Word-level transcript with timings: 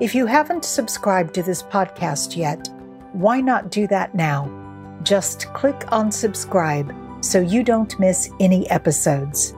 If 0.00 0.14
you 0.14 0.26
haven't 0.26 0.64
subscribed 0.64 1.34
to 1.34 1.42
this 1.42 1.60
podcast 1.60 2.36
yet, 2.36 2.68
why 3.14 3.40
not 3.40 3.72
do 3.72 3.88
that 3.88 4.14
now? 4.14 4.48
Just 5.02 5.52
click 5.54 5.90
on 5.90 6.12
subscribe 6.12 6.94
so 7.20 7.40
you 7.40 7.64
don't 7.64 7.98
miss 7.98 8.30
any 8.38 8.70
episodes. 8.70 9.54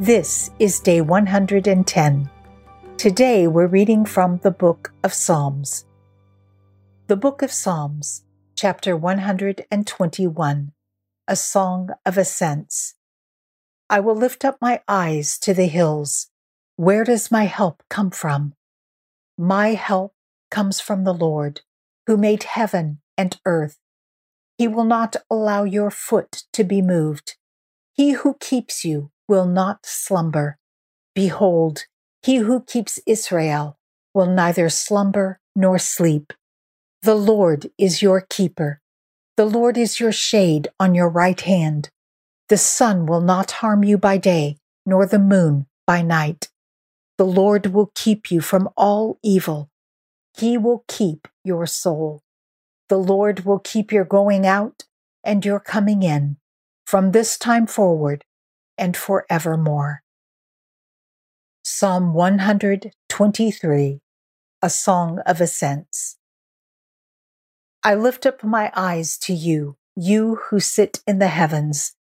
This 0.00 0.50
is 0.58 0.80
day 0.80 1.02
110. 1.02 2.30
Today 2.96 3.46
we're 3.46 3.66
reading 3.66 4.06
from 4.06 4.38
the 4.38 4.50
book 4.50 4.94
of 5.02 5.12
Psalms. 5.12 5.84
The 7.08 7.16
book 7.16 7.42
of 7.42 7.52
Psalms, 7.52 8.24
chapter 8.56 8.96
121, 8.96 10.72
a 11.28 11.36
song 11.36 11.90
of 12.06 12.16
ascents. 12.16 12.94
I 13.90 14.00
will 14.00 14.16
lift 14.16 14.46
up 14.46 14.56
my 14.62 14.80
eyes 14.88 15.38
to 15.40 15.52
the 15.52 15.66
hills. 15.66 16.30
Where 16.76 17.04
does 17.04 17.30
my 17.30 17.44
help 17.44 17.82
come 17.90 18.10
from? 18.10 18.54
My 19.36 19.74
help 19.74 20.14
comes 20.50 20.80
from 20.80 21.04
the 21.04 21.14
Lord, 21.14 21.62
who 22.06 22.16
made 22.16 22.44
heaven 22.44 23.00
and 23.18 23.38
earth. 23.44 23.78
He 24.56 24.68
will 24.68 24.84
not 24.84 25.16
allow 25.30 25.64
your 25.64 25.90
foot 25.90 26.44
to 26.52 26.62
be 26.62 26.80
moved. 26.80 27.36
He 27.92 28.12
who 28.12 28.36
keeps 28.38 28.84
you 28.84 29.10
will 29.28 29.46
not 29.46 29.80
slumber. 29.84 30.58
Behold, 31.14 31.86
he 32.22 32.36
who 32.36 32.62
keeps 32.62 32.98
Israel 33.06 33.78
will 34.12 34.26
neither 34.26 34.68
slumber 34.68 35.40
nor 35.56 35.78
sleep. 35.78 36.32
The 37.02 37.14
Lord 37.14 37.70
is 37.76 38.02
your 38.02 38.20
keeper. 38.20 38.80
The 39.36 39.44
Lord 39.44 39.76
is 39.76 39.98
your 39.98 40.12
shade 40.12 40.68
on 40.78 40.94
your 40.94 41.08
right 41.08 41.40
hand. 41.40 41.90
The 42.48 42.56
sun 42.56 43.06
will 43.06 43.20
not 43.20 43.50
harm 43.50 43.82
you 43.82 43.98
by 43.98 44.18
day, 44.18 44.58
nor 44.86 45.06
the 45.06 45.18
moon 45.18 45.66
by 45.86 46.02
night. 46.02 46.48
The 47.16 47.26
Lord 47.26 47.66
will 47.66 47.92
keep 47.94 48.30
you 48.30 48.40
from 48.40 48.68
all 48.76 49.18
evil. 49.22 49.70
He 50.36 50.58
will 50.58 50.84
keep 50.88 51.28
your 51.44 51.64
soul. 51.66 52.22
The 52.88 52.98
Lord 52.98 53.44
will 53.44 53.60
keep 53.60 53.92
your 53.92 54.04
going 54.04 54.44
out 54.46 54.84
and 55.22 55.44
your 55.44 55.60
coming 55.60 56.02
in 56.02 56.38
from 56.84 57.12
this 57.12 57.38
time 57.38 57.66
forward 57.66 58.24
and 58.76 58.96
forevermore. 58.96 60.02
Psalm 61.62 62.12
123, 62.12 64.00
a 64.60 64.70
song 64.70 65.20
of 65.24 65.40
ascents. 65.40 66.18
I 67.82 67.94
lift 67.94 68.26
up 68.26 68.42
my 68.42 68.72
eyes 68.74 69.16
to 69.18 69.32
you, 69.32 69.76
you 69.94 70.40
who 70.46 70.58
sit 70.58 71.00
in 71.06 71.20
the 71.20 71.28
heavens. 71.28 71.94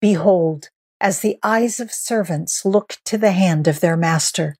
Behold, 0.00 0.70
as 1.00 1.20
the 1.20 1.38
eyes 1.42 1.80
of 1.80 1.92
servants 1.92 2.64
look 2.64 2.98
to 3.06 3.18
the 3.18 3.32
hand 3.32 3.66
of 3.66 3.80
their 3.80 3.96
master, 3.96 4.56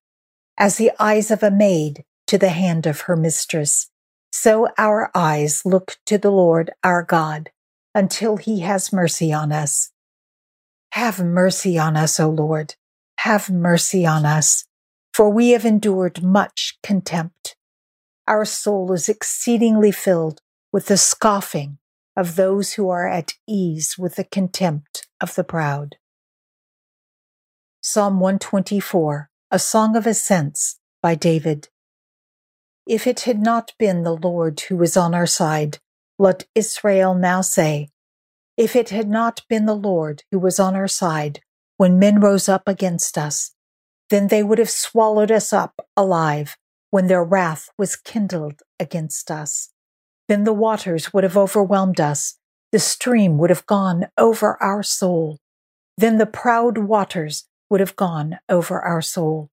as 0.60 0.76
the 0.76 0.92
eyes 1.00 1.30
of 1.30 1.42
a 1.42 1.50
maid 1.50 2.04
to 2.26 2.36
the 2.36 2.50
hand 2.50 2.86
of 2.86 3.02
her 3.02 3.16
mistress, 3.16 3.90
so 4.30 4.68
our 4.76 5.10
eyes 5.14 5.62
look 5.64 5.96
to 6.04 6.18
the 6.18 6.30
Lord 6.30 6.70
our 6.84 7.02
God 7.02 7.50
until 7.94 8.36
he 8.36 8.60
has 8.60 8.92
mercy 8.92 9.32
on 9.32 9.52
us. 9.52 9.90
Have 10.92 11.18
mercy 11.18 11.78
on 11.78 11.96
us, 11.96 12.20
O 12.20 12.28
Lord. 12.28 12.74
Have 13.20 13.50
mercy 13.50 14.04
on 14.04 14.26
us, 14.26 14.66
for 15.14 15.30
we 15.30 15.50
have 15.50 15.64
endured 15.64 16.22
much 16.22 16.76
contempt. 16.82 17.56
Our 18.28 18.44
soul 18.44 18.92
is 18.92 19.08
exceedingly 19.08 19.92
filled 19.92 20.42
with 20.72 20.86
the 20.86 20.98
scoffing 20.98 21.78
of 22.14 22.36
those 22.36 22.74
who 22.74 22.90
are 22.90 23.08
at 23.08 23.32
ease 23.48 23.96
with 23.98 24.16
the 24.16 24.24
contempt 24.24 25.06
of 25.22 25.34
the 25.36 25.44
proud. 25.44 25.96
Psalm 27.80 28.20
124, 28.20 29.29
a 29.52 29.58
song 29.58 29.96
of 29.96 30.06
ascents 30.06 30.78
by 31.02 31.16
David. 31.16 31.68
If 32.86 33.04
it 33.04 33.20
had 33.20 33.40
not 33.40 33.72
been 33.80 34.04
the 34.04 34.14
Lord 34.14 34.60
who 34.60 34.76
was 34.76 34.96
on 34.96 35.12
our 35.12 35.26
side, 35.26 35.78
let 36.20 36.46
Israel 36.54 37.16
now 37.16 37.40
say, 37.40 37.88
if 38.56 38.76
it 38.76 38.90
had 38.90 39.08
not 39.08 39.42
been 39.48 39.66
the 39.66 39.74
Lord 39.74 40.22
who 40.30 40.38
was 40.38 40.60
on 40.60 40.76
our 40.76 40.86
side 40.86 41.40
when 41.78 41.98
men 41.98 42.20
rose 42.20 42.48
up 42.48 42.68
against 42.68 43.18
us, 43.18 43.52
then 44.08 44.28
they 44.28 44.44
would 44.44 44.58
have 44.58 44.70
swallowed 44.70 45.32
us 45.32 45.52
up 45.52 45.84
alive 45.96 46.56
when 46.90 47.08
their 47.08 47.24
wrath 47.24 47.70
was 47.76 47.96
kindled 47.96 48.62
against 48.78 49.32
us. 49.32 49.70
Then 50.28 50.44
the 50.44 50.52
waters 50.52 51.12
would 51.12 51.24
have 51.24 51.36
overwhelmed 51.36 52.00
us, 52.00 52.36
the 52.70 52.78
stream 52.78 53.36
would 53.38 53.50
have 53.50 53.66
gone 53.66 54.06
over 54.16 54.56
our 54.62 54.84
soul. 54.84 55.38
Then 55.96 56.18
the 56.18 56.26
proud 56.26 56.78
waters 56.78 57.46
would 57.70 57.80
have 57.80 57.96
gone 57.96 58.38
over 58.48 58.80
our 58.80 59.00
soul. 59.00 59.48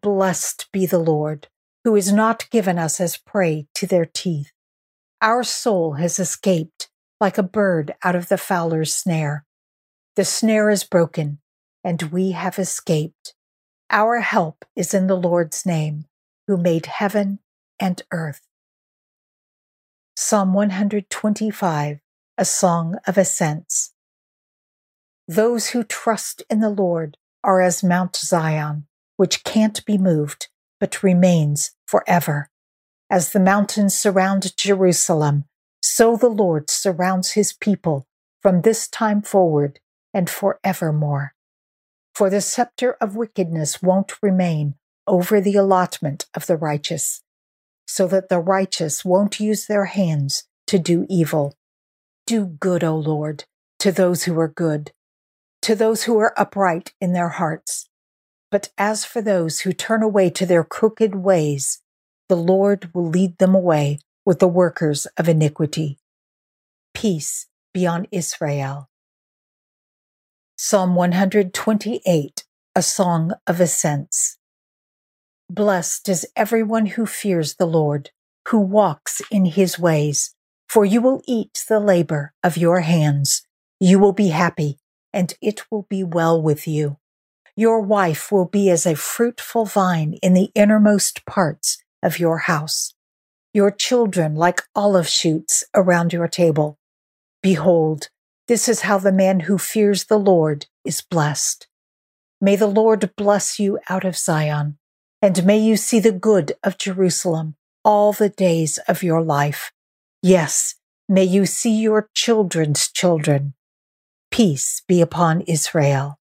Blessed 0.00 0.68
be 0.72 0.86
the 0.86 0.98
Lord, 0.98 1.48
who 1.82 1.94
has 1.96 2.12
not 2.12 2.48
given 2.50 2.78
us 2.78 3.00
as 3.00 3.16
prey 3.16 3.66
to 3.74 3.86
their 3.86 4.06
teeth. 4.06 4.52
Our 5.20 5.42
soul 5.42 5.94
has 5.94 6.18
escaped 6.18 6.88
like 7.20 7.36
a 7.36 7.42
bird 7.42 7.94
out 8.02 8.14
of 8.14 8.28
the 8.28 8.38
fowler's 8.38 8.94
snare. 8.94 9.44
The 10.16 10.24
snare 10.24 10.70
is 10.70 10.84
broken, 10.84 11.40
and 11.82 12.02
we 12.04 12.32
have 12.32 12.58
escaped. 12.58 13.34
Our 13.90 14.20
help 14.20 14.64
is 14.76 14.94
in 14.94 15.06
the 15.06 15.16
Lord's 15.16 15.66
name, 15.66 16.06
who 16.46 16.56
made 16.56 16.86
heaven 16.86 17.40
and 17.80 18.02
earth. 18.10 18.42
Psalm 20.16 20.54
125, 20.54 21.98
a 22.38 22.44
song 22.44 22.96
of 23.06 23.18
ascents. 23.18 23.92
Those 25.26 25.68
who 25.68 25.82
trust 25.82 26.42
in 26.48 26.60
the 26.60 26.70
Lord 26.70 27.16
are 27.44 27.60
as 27.60 27.84
Mount 27.84 28.16
Zion, 28.16 28.86
which 29.16 29.44
can't 29.44 29.84
be 29.84 29.98
moved, 29.98 30.48
but 30.80 31.02
remains 31.02 31.72
forever. 31.86 32.50
As 33.08 33.32
the 33.32 33.40
mountains 33.40 33.94
surround 33.94 34.56
Jerusalem, 34.56 35.44
so 35.82 36.16
the 36.16 36.28
Lord 36.28 36.70
surrounds 36.70 37.32
his 37.32 37.52
people 37.52 38.06
from 38.42 38.62
this 38.62 38.88
time 38.88 39.22
forward 39.22 39.78
and 40.12 40.28
forevermore. 40.28 41.34
For 42.14 42.30
the 42.30 42.40
scepter 42.40 42.96
of 43.00 43.16
wickedness 43.16 43.82
won't 43.82 44.22
remain 44.22 44.74
over 45.06 45.40
the 45.40 45.56
allotment 45.56 46.26
of 46.34 46.46
the 46.46 46.56
righteous, 46.56 47.22
so 47.86 48.06
that 48.06 48.28
the 48.28 48.38
righteous 48.38 49.04
won't 49.04 49.40
use 49.40 49.66
their 49.66 49.84
hands 49.86 50.44
to 50.66 50.78
do 50.78 51.06
evil. 51.10 51.54
Do 52.26 52.46
good, 52.46 52.82
O 52.82 52.96
Lord, 52.96 53.44
to 53.80 53.92
those 53.92 54.24
who 54.24 54.38
are 54.38 54.48
good, 54.48 54.92
to 55.64 55.74
those 55.74 56.02
who 56.02 56.18
are 56.18 56.38
upright 56.38 56.92
in 57.00 57.14
their 57.14 57.30
hearts. 57.30 57.88
But 58.50 58.68
as 58.76 59.06
for 59.06 59.22
those 59.22 59.60
who 59.60 59.72
turn 59.72 60.02
away 60.02 60.28
to 60.28 60.44
their 60.44 60.62
crooked 60.62 61.14
ways, 61.14 61.80
the 62.28 62.36
Lord 62.36 62.90
will 62.92 63.08
lead 63.08 63.38
them 63.38 63.54
away 63.54 64.00
with 64.26 64.40
the 64.40 64.48
workers 64.48 65.06
of 65.16 65.26
iniquity. 65.26 65.98
Peace 66.92 67.46
be 67.72 67.86
on 67.86 68.06
Israel. 68.10 68.90
Psalm 70.54 70.94
128, 70.94 72.44
a 72.76 72.82
song 72.82 73.32
of 73.46 73.58
ascents. 73.58 74.36
Blessed 75.48 76.10
is 76.10 76.26
everyone 76.36 76.86
who 76.86 77.06
fears 77.06 77.54
the 77.54 77.66
Lord, 77.66 78.10
who 78.48 78.58
walks 78.58 79.22
in 79.30 79.46
his 79.46 79.78
ways, 79.78 80.34
for 80.68 80.84
you 80.84 81.00
will 81.00 81.22
eat 81.26 81.64
the 81.70 81.80
labor 81.80 82.34
of 82.42 82.58
your 82.58 82.80
hands. 82.80 83.46
You 83.80 83.98
will 83.98 84.12
be 84.12 84.28
happy, 84.28 84.78
and 85.14 85.32
it 85.40 85.70
will 85.70 85.86
be 85.88 86.04
well 86.04 86.40
with 86.40 86.68
you. 86.68 86.98
Your 87.56 87.80
wife 87.80 88.30
will 88.30 88.44
be 88.44 88.68
as 88.68 88.84
a 88.84 88.94
fruitful 88.94 89.64
vine 89.64 90.18
in 90.22 90.34
the 90.34 90.50
innermost 90.54 91.24
parts 91.24 91.78
of 92.02 92.18
your 92.18 92.38
house 92.38 92.92
your 93.54 93.70
children 93.70 94.34
like 94.34 94.62
olive 94.74 95.08
shoots 95.08 95.64
around 95.74 96.12
your 96.12 96.26
table. 96.26 96.76
Behold, 97.40 98.08
this 98.48 98.68
is 98.68 98.80
how 98.80 98.98
the 98.98 99.12
man 99.12 99.40
who 99.40 99.56
fears 99.56 100.04
the 100.04 100.18
Lord 100.18 100.66
is 100.84 101.00
blessed. 101.00 101.68
May 102.40 102.56
the 102.56 102.66
Lord 102.66 103.14
bless 103.16 103.60
you 103.60 103.78
out 103.88 104.04
of 104.04 104.18
Zion, 104.18 104.76
and 105.22 105.46
may 105.46 105.56
you 105.56 105.76
see 105.76 106.00
the 106.00 106.12
good 106.12 106.52
of 106.64 106.76
Jerusalem 106.76 107.54
all 107.84 108.12
the 108.12 108.28
days 108.28 108.78
of 108.88 109.04
your 109.04 109.22
life. 109.22 109.72
Yes, 110.20 110.74
may 111.08 111.24
you 111.24 111.46
see 111.46 111.80
your 111.80 112.10
children's 112.12 112.90
children. 112.90 113.54
Peace 114.34 114.82
be 114.88 115.00
upon 115.00 115.42
Israel. 115.42 116.18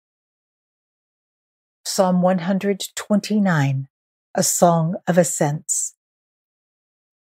Psalm 1.85 2.21
129, 2.21 3.87
a 4.35 4.43
song 4.43 4.95
of 5.07 5.17
ascents. 5.17 5.95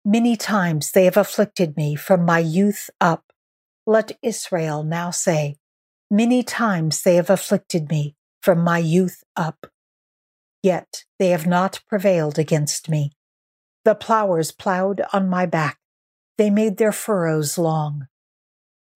Many 0.02 0.34
times 0.34 0.92
they 0.92 1.04
have 1.04 1.18
afflicted 1.18 1.76
me 1.76 1.94
from 1.94 2.24
my 2.24 2.38
youth 2.38 2.88
up. 3.02 3.34
Let 3.86 4.16
Israel 4.22 4.82
now 4.82 5.10
say, 5.10 5.56
Many 6.10 6.42
times 6.42 7.02
they 7.02 7.16
have 7.16 7.28
afflicted 7.28 7.90
me 7.90 8.16
from 8.40 8.60
my 8.64 8.78
youth 8.78 9.22
up. 9.36 9.66
Yet 10.62 11.04
they 11.18 11.28
have 11.28 11.46
not 11.46 11.82
prevailed 11.86 12.38
against 12.38 12.88
me. 12.88 13.12
The 13.84 13.94
plowers 13.94 14.52
plowed 14.52 15.02
on 15.12 15.28
my 15.28 15.44
back. 15.44 15.80
They 16.38 16.48
made 16.48 16.78
their 16.78 16.92
furrows 16.92 17.58
long. 17.58 18.08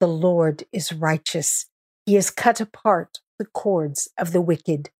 The 0.01 0.09
Lord 0.09 0.65
is 0.73 0.91
righteous. 0.95 1.67
He 2.05 2.15
has 2.15 2.31
cut 2.31 2.61
apart 2.61 3.21
the 3.39 3.47
cords 3.47 4.09
of 4.19 4.33
the 4.33 4.41
wicked. 4.41 4.91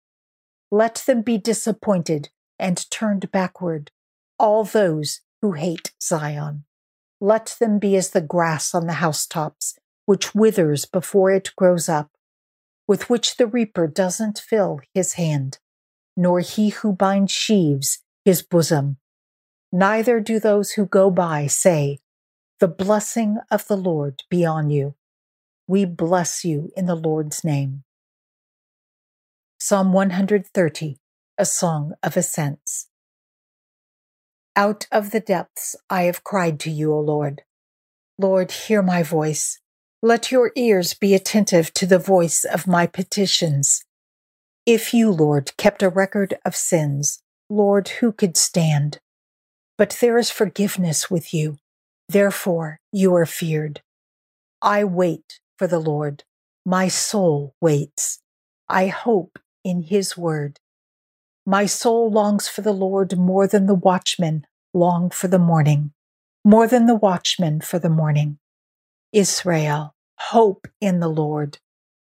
Let 0.71 1.03
them 1.05 1.21
be 1.21 1.37
disappointed 1.37 2.29
and 2.57 2.89
turned 2.89 3.31
backward, 3.31 3.91
all 4.39 4.63
those 4.63 5.21
who 5.41 5.53
hate 5.53 5.93
Zion. 6.01 6.65
Let 7.19 7.55
them 7.59 7.79
be 7.79 7.95
as 7.95 8.11
the 8.11 8.21
grass 8.21 8.73
on 8.73 8.87
the 8.87 8.93
housetops, 8.93 9.77
which 10.05 10.35
withers 10.35 10.85
before 10.85 11.31
it 11.31 11.51
grows 11.55 11.87
up, 11.87 12.11
with 12.87 13.09
which 13.09 13.37
the 13.37 13.47
reaper 13.47 13.87
doesn't 13.87 14.39
fill 14.39 14.81
his 14.93 15.13
hand, 15.13 15.59
nor 16.17 16.39
he 16.39 16.69
who 16.69 16.93
binds 16.93 17.31
sheaves 17.31 17.99
his 18.25 18.41
bosom. 18.41 18.97
Neither 19.71 20.19
do 20.19 20.39
those 20.39 20.71
who 20.71 20.85
go 20.85 21.09
by 21.09 21.47
say, 21.47 21.99
The 22.59 22.67
blessing 22.67 23.37
of 23.49 23.67
the 23.67 23.77
Lord 23.77 24.23
be 24.29 24.45
on 24.45 24.69
you. 24.69 24.95
We 25.67 25.85
bless 25.85 26.43
you 26.43 26.71
in 26.75 26.87
the 26.87 26.95
Lord's 26.95 27.45
name. 27.45 27.83
Psalm 29.59 29.93
130, 29.93 30.97
a 31.37 31.45
song 31.45 31.93
of 32.03 32.17
ascents. 32.17 32.89
Out 34.57 34.87
of 34.91 35.11
the 35.11 35.21
depths 35.21 35.77
I 35.89 36.03
have 36.03 36.25
cried 36.25 36.59
to 36.61 36.69
you, 36.69 36.91
O 36.91 36.99
Lord. 36.99 37.43
Lord, 38.17 38.51
hear 38.51 38.81
my 38.81 39.03
voice. 39.03 39.61
Let 40.01 40.33
your 40.33 40.51
ears 40.57 40.93
be 40.93 41.15
attentive 41.15 41.73
to 41.75 41.85
the 41.85 41.97
voice 41.97 42.43
of 42.43 42.67
my 42.67 42.85
petitions. 42.85 43.85
If 44.65 44.93
you, 44.93 45.09
Lord, 45.11 45.55
kept 45.55 45.81
a 45.81 45.87
record 45.87 46.37
of 46.43 46.57
sins, 46.57 47.23
Lord, 47.49 47.87
who 47.87 48.11
could 48.11 48.35
stand? 48.35 48.99
But 49.77 49.97
there 50.01 50.17
is 50.17 50.29
forgiveness 50.29 51.09
with 51.09 51.33
you. 51.33 51.57
Therefore, 52.09 52.81
you 52.91 53.15
are 53.15 53.25
feared. 53.25 53.81
I 54.61 54.83
wait 54.83 55.39
for 55.57 55.67
the 55.67 55.79
Lord. 55.79 56.23
My 56.65 56.87
soul 56.87 57.55
waits. 57.61 58.19
I 58.69 58.87
hope 58.87 59.39
in 59.63 59.83
his 59.83 60.17
word. 60.17 60.59
My 61.45 61.65
soul 61.65 62.09
longs 62.09 62.47
for 62.47 62.61
the 62.61 62.73
Lord 62.73 63.17
more 63.17 63.47
than 63.47 63.65
the 63.65 63.75
watchmen 63.75 64.45
long 64.73 65.09
for 65.09 65.27
the 65.27 65.39
morning, 65.39 65.91
more 66.43 66.67
than 66.67 66.85
the 66.85 66.95
watchmen 66.95 67.61
for 67.61 67.79
the 67.79 67.89
morning. 67.89 68.39
Israel, 69.11 69.93
hope 70.17 70.67
in 70.81 70.99
the 70.99 71.09
Lord, 71.09 71.59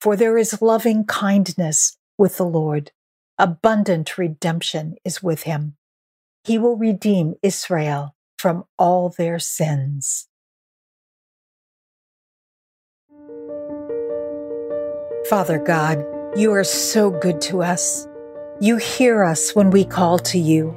for 0.00 0.16
there 0.16 0.38
is 0.38 0.62
loving 0.62 1.04
kindness 1.04 1.98
with 2.16 2.36
the 2.36 2.46
Lord. 2.46 2.92
Abundant 3.38 4.16
redemption 4.16 4.94
is 5.04 5.22
with 5.22 5.42
him. 5.42 5.76
He 6.44 6.58
will 6.58 6.76
redeem 6.76 7.34
Israel 7.42 8.14
from 8.38 8.64
all 8.78 9.08
their 9.10 9.38
sins. 9.38 10.28
Father 15.30 15.58
God, 15.58 16.04
you 16.36 16.52
are 16.52 16.64
so 16.64 17.08
good 17.10 17.40
to 17.42 17.62
us. 17.62 18.06
You 18.60 18.76
hear 18.76 19.24
us 19.24 19.54
when 19.54 19.70
we 19.70 19.82
call 19.82 20.18
to 20.18 20.38
you. 20.38 20.76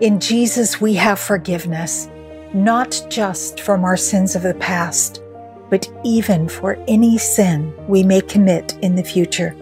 In 0.00 0.20
Jesus, 0.20 0.78
we 0.78 0.92
have 0.94 1.18
forgiveness, 1.18 2.10
not 2.52 3.02
just 3.08 3.60
from 3.60 3.82
our 3.82 3.96
sins 3.96 4.36
of 4.36 4.42
the 4.42 4.52
past, 4.54 5.22
but 5.70 5.88
even 6.04 6.50
for 6.50 6.76
any 6.86 7.16
sin 7.16 7.72
we 7.88 8.02
may 8.02 8.20
commit 8.20 8.76
in 8.82 8.94
the 8.94 9.02
future. 9.02 9.56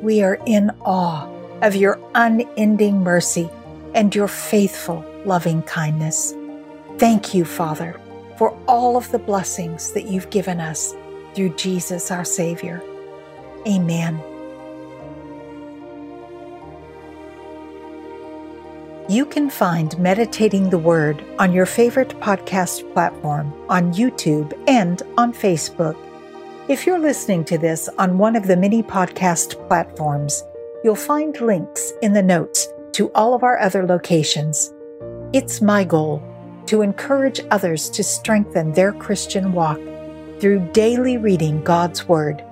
We 0.00 0.22
are 0.22 0.38
in 0.46 0.70
awe 0.82 1.28
of 1.62 1.74
your 1.74 1.98
unending 2.14 3.00
mercy 3.00 3.50
and 3.92 4.14
your 4.14 4.28
faithful 4.28 5.04
loving 5.24 5.62
kindness. 5.62 6.32
Thank 6.98 7.34
you, 7.34 7.44
Father, 7.44 8.00
for 8.38 8.56
all 8.68 8.96
of 8.96 9.10
the 9.10 9.18
blessings 9.18 9.90
that 9.94 10.04
you've 10.04 10.30
given 10.30 10.60
us 10.60 10.94
through 11.34 11.56
Jesus 11.56 12.12
our 12.12 12.24
Savior. 12.24 12.80
Amen. 13.66 14.22
You 19.10 19.26
can 19.26 19.50
find 19.50 19.98
Meditating 19.98 20.70
the 20.70 20.78
Word 20.78 21.24
on 21.40 21.52
your 21.52 21.66
favorite 21.66 22.10
podcast 22.20 22.92
platform, 22.92 23.52
on 23.68 23.92
YouTube, 23.92 24.52
and 24.68 25.02
on 25.18 25.32
Facebook. 25.32 25.96
If 26.68 26.86
you're 26.86 27.00
listening 27.00 27.44
to 27.46 27.58
this 27.58 27.88
on 27.98 28.18
one 28.18 28.36
of 28.36 28.46
the 28.46 28.56
many 28.56 28.84
podcast 28.84 29.66
platforms, 29.66 30.44
you'll 30.84 30.94
find 30.94 31.40
links 31.40 31.92
in 32.02 32.12
the 32.12 32.22
notes 32.22 32.68
to 32.92 33.10
all 33.12 33.34
of 33.34 33.42
our 33.42 33.58
other 33.58 33.84
locations. 33.84 34.72
It's 35.32 35.60
my 35.60 35.82
goal 35.82 36.22
to 36.66 36.82
encourage 36.82 37.40
others 37.50 37.90
to 37.90 38.04
strengthen 38.04 38.72
their 38.72 38.92
Christian 38.92 39.52
walk 39.52 39.80
through 40.38 40.70
daily 40.72 41.18
reading 41.18 41.64
God's 41.64 42.06
Word 42.06 42.44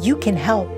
you 0.00 0.16
can 0.16 0.36
help 0.36 0.68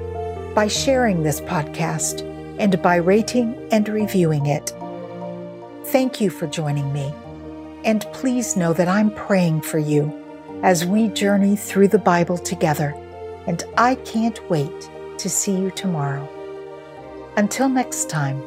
by 0.55 0.69
sharing 0.69 1.23
this 1.23 1.41
podcast 1.41 2.23
and 2.59 2.81
by 2.83 2.97
rating 2.97 3.69
and 3.71 3.89
reviewing 3.89 4.47
it. 4.47 4.73
Thank 5.87 6.21
you 6.21 6.31
for 6.31 6.47
joining 6.47 6.93
me, 6.93 7.13
and 7.85 8.03
please 8.13 8.57
know 8.57 8.73
that 8.73 8.89
I'm 8.89 9.15
praying 9.15 9.63
for 9.63 9.79
you 9.79 10.19
as 10.63 10.87
we 10.87 11.09
journey 11.09 11.57
through 11.57 11.89
the 11.89 11.99
Bible 11.99 12.39
together, 12.39 12.95
and 13.47 13.63
I 13.77 13.97
can't 13.97 14.49
wait 14.49 14.91
to 15.19 15.29
see 15.29 15.57
you 15.57 15.71
tomorrow. 15.71 16.29
Until 17.37 17.69
next 17.69 18.09
time, 18.09 18.43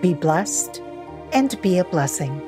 be 0.00 0.14
blessed 0.14 0.82
and 1.32 1.60
be 1.62 1.78
a 1.78 1.84
blessing. 1.84 2.47